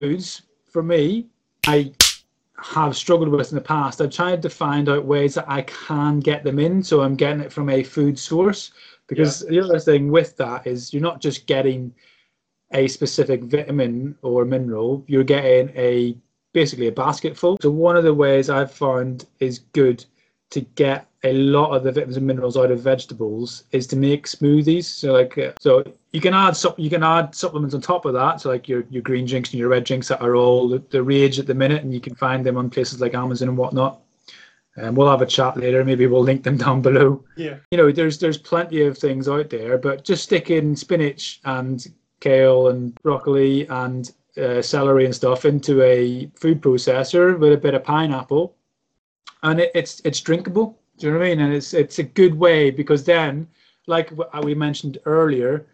[0.00, 1.26] foods for me,
[1.66, 1.92] I
[2.56, 4.00] have struggled with in the past.
[4.00, 7.40] I've tried to find out ways that I can get them in, so I'm getting
[7.40, 8.72] it from a food source.
[9.06, 9.50] Because yeah.
[9.50, 11.94] the other thing with that is you're not just getting
[12.72, 16.16] a specific vitamin or mineral, you're getting a
[16.52, 17.56] basically a basket full.
[17.62, 20.04] So one of the ways I've found is good
[20.50, 24.26] to get a lot of the vitamins and minerals out of vegetables is to make
[24.26, 24.84] smoothies.
[24.84, 28.40] So like, uh, so you can add you can add supplements on top of that.
[28.40, 31.02] So like your your green drinks and your red drinks that are all the, the
[31.02, 34.00] rage at the minute, and you can find them on places like Amazon and whatnot.
[34.76, 35.84] And um, we'll have a chat later.
[35.84, 37.24] Maybe we'll link them down below.
[37.36, 37.56] Yeah.
[37.70, 41.84] You know, there's there's plenty of things out there, but just stick in spinach and
[42.20, 47.74] kale and broccoli and uh, celery and stuff into a food processor with a bit
[47.74, 48.54] of pineapple,
[49.42, 51.40] and it, it's it's drinkable do you know what I mean?
[51.40, 53.46] And it's it's a good way because then,
[53.86, 55.66] like uh, we mentioned earlier,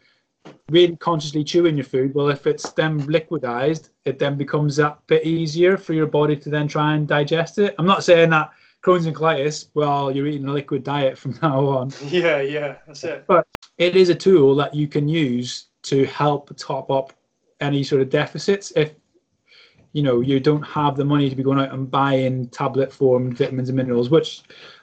[0.71, 2.15] really consciously chewing your food.
[2.15, 6.51] Well, if it's then liquidized, it then becomes that bit easier for your body to
[6.51, 7.75] then try and digest it.
[7.79, 8.53] I'm not saying that
[8.85, 11.91] Crohn's and colitis, well, you're eating a liquid diet from now on.
[12.03, 13.25] Yeah, yeah, that's it.
[13.27, 13.47] But
[13.79, 17.15] it is a tool that you can use to help top up
[17.61, 18.93] any sort of deficits if
[19.95, 23.39] you know you don't have the money to be going out and buying tablet formed
[23.39, 24.43] vitamins and minerals, which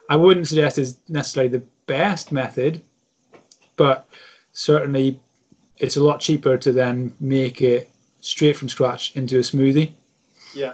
[0.10, 2.82] I wouldn't suggest is necessarily the best method,
[3.76, 4.08] but
[4.54, 5.20] certainly
[5.78, 7.90] it's a lot cheaper to then make it
[8.22, 9.92] straight from scratch into a smoothie.
[10.54, 10.74] Yeah.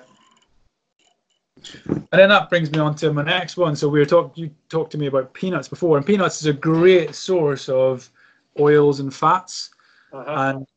[1.89, 3.75] And then that brings me on to my next one.
[3.75, 6.53] So we were talking, you talked to me about peanuts before, and peanuts is a
[6.53, 8.09] great source of
[8.59, 9.71] oils and fats.
[10.13, 10.23] Uh-huh.
[10.27, 10.67] And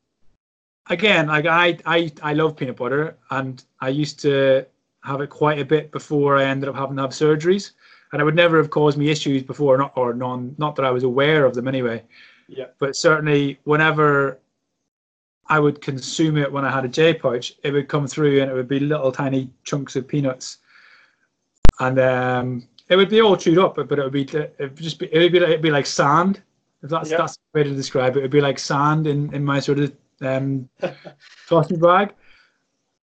[0.89, 4.67] again, like I, I, I love peanut butter, and I used to
[5.03, 7.73] have it quite a bit before I ended up having to have surgeries
[8.13, 10.91] and it would never have caused me issues before, not or none, not that I
[10.91, 12.03] was aware of them anyway.
[12.49, 12.67] Yeah.
[12.79, 14.39] But certainly, whenever
[15.47, 18.51] I would consume it when I had a J pouch, it would come through and
[18.51, 20.59] it would be little tiny chunks of peanuts,
[21.79, 24.99] and um, it would be all chewed up, but it would be it would just
[24.99, 26.43] be it would be like, it'd be like sand.
[26.83, 29.45] If that's that's the way to describe it, it would be like sand in in
[29.45, 30.69] my sort of um,
[31.47, 32.15] sausage bag.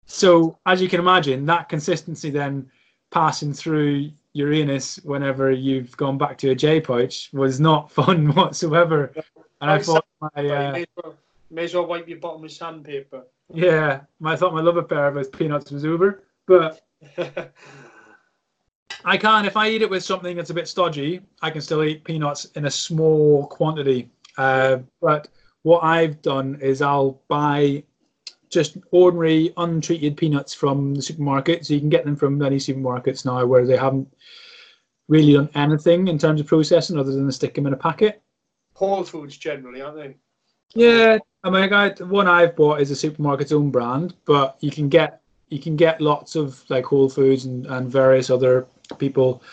[0.05, 2.69] So as you can imagine, that consistency then
[3.11, 9.11] passing through Uranus whenever you've gone back to a J pouch was not fun whatsoever.
[9.61, 10.83] And I thought my uh,
[11.49, 13.23] may, as well, wipe your bottom with sandpaper.
[13.53, 16.81] Yeah, I thought my love affair with peanuts was over, but
[19.05, 21.83] I can if I eat it with something that's a bit stodgy, I can still
[21.83, 24.09] eat peanuts in a small quantity.
[24.37, 25.29] Uh, but
[25.67, 27.83] what I've done is I'll buy
[28.49, 31.65] just ordinary untreated peanuts from the supermarket.
[31.65, 34.07] So you can get them from many supermarkets now where they haven't
[35.09, 38.21] really done anything in terms of processing other than stick them in a packet.
[38.75, 40.15] Whole Foods generally, aren't they?
[40.73, 44.87] Yeah, I mean, I, one I've bought is a supermarket's own brand, but you can
[44.87, 48.67] get you can get lots of like Whole Foods and, and various other
[48.99, 49.43] people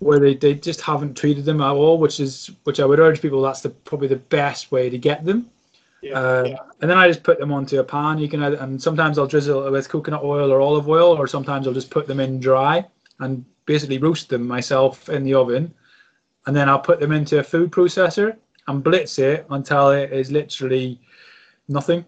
[0.00, 3.22] where they, they just haven't treated them at all, which is which I would urge
[3.22, 5.48] people that's the probably the best way to get them.
[6.02, 6.56] Yeah, uh, yeah.
[6.80, 8.18] And then I just put them onto a pan.
[8.18, 11.66] You can, and sometimes I'll drizzle it with coconut oil or olive oil, or sometimes
[11.66, 12.84] I'll just put them in dry
[13.20, 15.72] and basically roast them myself in the oven.
[16.46, 18.36] And then I'll put them into a food processor
[18.66, 20.98] and blitz it until it is literally
[21.68, 22.04] nothing.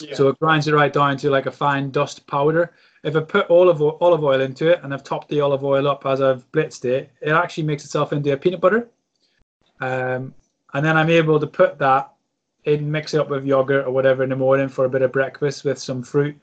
[0.00, 0.14] Yeah.
[0.14, 2.72] So it grinds it right down to like a fine dust powder.
[3.02, 6.04] If I put olive olive oil into it and I've topped the olive oil up
[6.04, 8.88] as I've blitzed it, it actually makes itself into a peanut butter.
[9.80, 10.34] Um,
[10.74, 12.12] and then I'm able to put that
[12.64, 15.12] in, mix it up with yogurt or whatever in the morning for a bit of
[15.12, 16.38] breakfast with some fruit.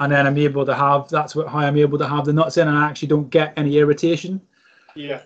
[0.00, 2.56] And then I'm able to have that's what, how I'm able to have the nuts
[2.56, 4.40] in, and I actually don't get any irritation.
[4.94, 5.22] Yeah.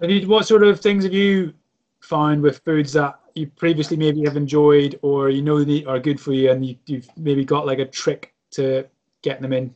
[0.00, 1.54] And you, what sort of things have you
[2.00, 6.20] found with foods that you previously maybe have enjoyed, or you know they are good
[6.20, 8.84] for you, and you, you've maybe got like a trick to
[9.24, 9.74] getting them in?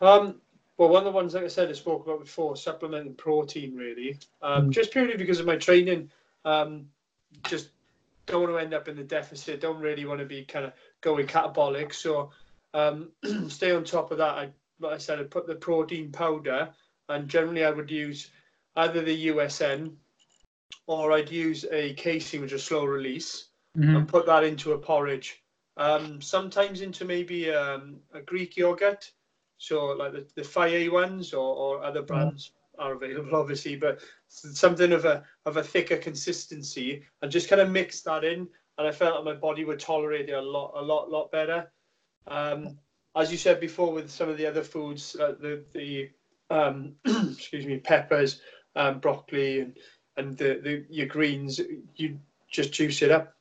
[0.00, 0.40] Um,
[0.78, 4.18] well, one of the ones, like I said, I spoke about before, supplementing protein, really.
[4.40, 4.70] Um, mm.
[4.70, 6.10] Just purely because of my training,
[6.44, 6.86] um,
[7.46, 7.68] just
[8.26, 9.60] don't want to end up in the deficit.
[9.60, 11.92] Don't really want to be kind of going catabolic.
[11.94, 12.30] So
[12.74, 13.10] um,
[13.48, 14.30] stay on top of that.
[14.30, 14.48] I,
[14.80, 16.70] like I said, I put the protein powder,
[17.08, 18.30] and generally I would use
[18.74, 19.92] either the USN
[20.86, 23.96] or I'd use a casein which is slow release mm-hmm.
[23.96, 25.41] and put that into a porridge.
[25.76, 29.10] Um, sometimes into maybe um, a Greek yogurt,
[29.58, 32.06] so like the, the Fage ones or, or other mm-hmm.
[32.06, 32.52] brands.
[32.78, 37.70] Are available, obviously, but something of a of a thicker consistency, and just kind of
[37.70, 38.48] mix that in.
[38.78, 41.70] And I felt like my body would tolerate it a lot, a lot, lot better.
[42.26, 42.78] Um,
[43.14, 46.10] as you said before, with some of the other foods, uh, the the
[46.50, 48.40] um, excuse me, peppers,
[48.76, 49.76] um, broccoli, and
[50.16, 51.60] and the, the your greens,
[51.96, 52.18] you
[52.50, 53.34] just juice it up.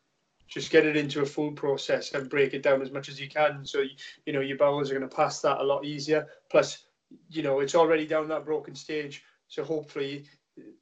[0.51, 3.29] Just get it into a food process and break it down as much as you
[3.29, 3.65] can.
[3.65, 3.83] So
[4.25, 6.27] you know your bowels are going to pass that a lot easier.
[6.49, 6.85] Plus,
[7.29, 10.25] you know it's already down that broken stage, so hopefully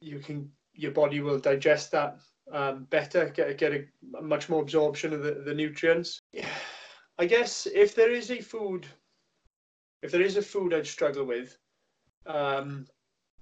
[0.00, 2.18] you can your body will digest that
[2.52, 3.84] um, better, get get a,
[4.22, 6.20] much more absorption of the, the nutrients.
[7.18, 8.86] I guess if there is a food,
[10.02, 11.56] if there is a food I'd struggle with,
[12.26, 12.86] um,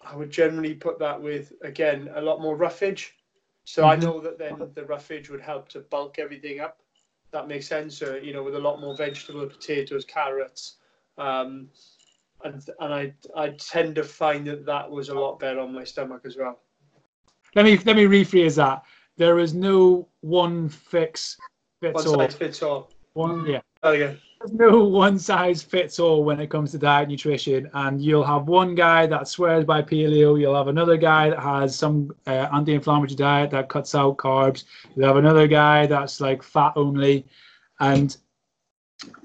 [0.00, 3.14] I would generally put that with again a lot more roughage.
[3.68, 3.90] So mm-hmm.
[3.90, 6.80] I know that then the roughage would help to bulk everything up.
[7.32, 7.98] That makes sense.
[7.98, 10.76] So, you know, with a lot more vegetable, potatoes, carrots,
[11.18, 11.68] um,
[12.44, 15.84] and and I I tend to find that that was a lot better on my
[15.84, 16.60] stomach as well.
[17.54, 18.84] Let me let me rephrase that.
[19.18, 21.36] There is no one fix
[21.82, 22.16] fits one all.
[22.16, 22.90] One size fits all.
[23.12, 23.60] One yeah.
[23.82, 28.24] There There's no one size fits all when it comes to diet nutrition, and you'll
[28.24, 30.38] have one guy that swears by paleo.
[30.38, 34.64] You'll have another guy that has some uh, anti-inflammatory diet that cuts out carbs.
[34.94, 37.26] You'll have another guy that's like fat only,
[37.80, 38.16] and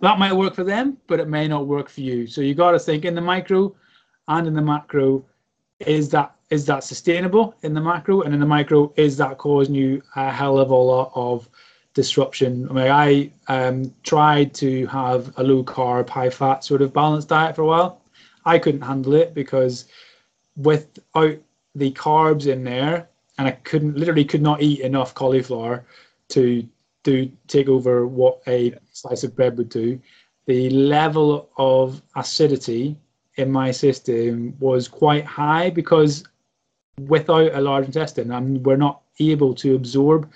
[0.02, 2.26] that might work for them, but it may not work for you.
[2.26, 3.76] So you got to think in the micro
[4.28, 5.24] and in the macro.
[5.80, 9.76] Is that is that sustainable in the macro, and in the micro is that causing
[9.76, 11.50] you a hell of a lot of
[11.94, 12.68] disruption.
[12.70, 17.30] I mean, I um, tried to have a low carb, high fat sort of balanced
[17.30, 18.02] diet for a while.
[18.46, 19.86] I couldn't handle it because
[20.58, 21.38] without
[21.76, 25.86] the carbs in there, and I couldn't literally could not eat enough cauliflower
[26.30, 26.68] to
[27.04, 30.00] do take over what a slice of bread would do.
[30.46, 32.98] The level of acidity
[33.36, 36.24] in my system was quite high because
[37.08, 40.32] without a large intestine, and we're not able to absorb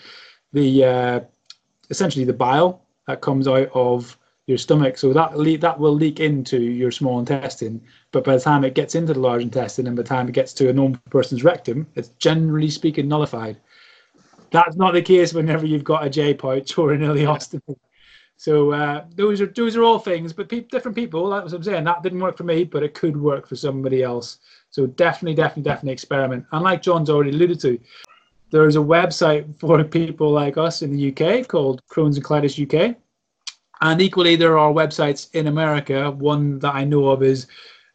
[0.54, 1.20] the uh,
[1.90, 4.18] essentially the bile that comes out of
[4.48, 4.98] your stomach.
[4.98, 7.82] So that le- that will leak into your small intestine.
[8.12, 10.34] But by the time it gets into the large intestine and by the time it
[10.34, 13.58] gets to a normal person's rectum, it's generally speaking nullified.
[14.52, 17.78] That's not the case whenever you've got a J pouch or an ileostomy.
[18.38, 21.30] So uh, those are those are all things, but pe- different people.
[21.30, 21.84] That's what I'm saying.
[21.84, 24.38] That didn't work for me, but it could work for somebody else.
[24.70, 26.46] So definitely, definitely, definitely experiment.
[26.52, 27.80] And like John's already alluded to,
[28.50, 32.96] there's a website for people like us in the UK called Crohn's and Colitis UK.
[33.82, 36.10] And equally, there are websites in America.
[36.12, 37.48] One that I know of is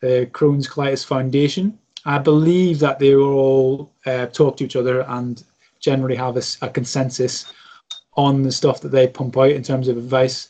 [0.02, 1.78] uh, Crohn's Colitis Foundation.
[2.04, 5.43] I believe that they all uh, talk to each other and
[5.81, 7.52] generally have a, a, consensus
[8.16, 10.48] on the stuff that they pump out in terms of advice.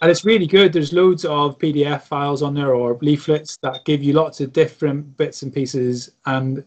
[0.00, 0.72] And it's really good.
[0.72, 5.16] There's loads of PDF files on there or leaflets that give you lots of different
[5.16, 6.12] bits and pieces.
[6.26, 6.64] And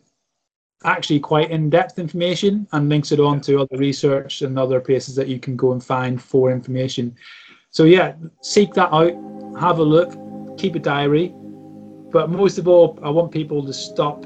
[0.84, 5.28] actually quite in-depth information and links it on to other research and other places that
[5.28, 7.16] you can go and find for information.
[7.70, 9.14] So yeah, seek that out,
[9.60, 10.18] have a look,
[10.58, 11.34] keep a diary,
[12.12, 14.24] but most of all, I want people to stop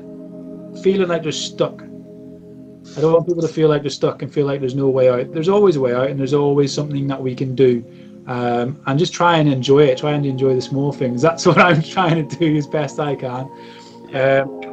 [0.82, 1.82] feeling like they're stuck.
[1.82, 5.10] I don't want people to feel like they're stuck and feel like there's no way
[5.10, 5.34] out.
[5.34, 7.84] There's always a way out, and there's always something that we can do.
[8.28, 10.00] Um, and just try and enjoy it.
[10.00, 11.22] Try and enjoy the small things.
[11.22, 13.50] That's what I'm trying to do as best I can.
[14.14, 14.65] Um,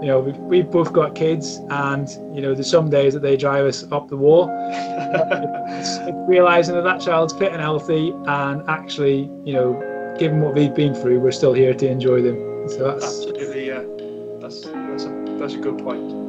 [0.00, 3.36] you know, we've, we've both got kids, and you know, there's some days that they
[3.36, 4.48] drive us up the wall.
[4.70, 10.54] it's, it's realizing that that child's fit and healthy, and actually, you know, given what
[10.54, 12.68] we've been through, we're still here to enjoy them.
[12.68, 13.82] So that's absolutely, yeah,
[14.40, 16.26] that's that's a that's a good point.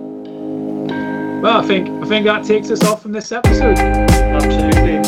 [1.42, 3.78] Well, I think I think that takes us off from this episode.
[3.78, 5.07] Absolutely.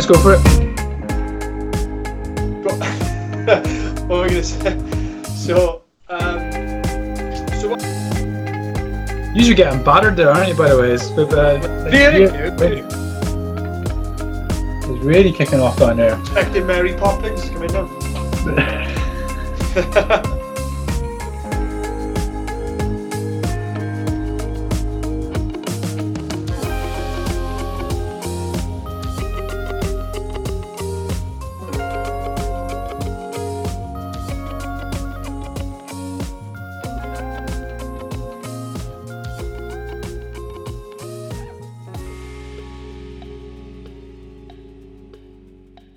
[0.00, 0.40] Let's go for it.
[4.08, 4.72] what were we going to say?
[5.24, 6.38] So, um,
[7.60, 7.82] so what?
[9.36, 10.54] You're getting battered there, aren't you?
[10.54, 11.26] By the way, it's, uh,
[11.92, 12.80] really, really,
[14.88, 16.18] it's really kicking off down there.
[16.18, 17.90] Expecting Mary Poppins coming down.